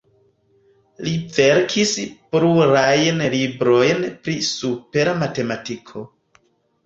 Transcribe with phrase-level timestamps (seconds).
[1.07, 1.91] Li verkis
[2.35, 6.05] plurajn librojn pri supera matematiko.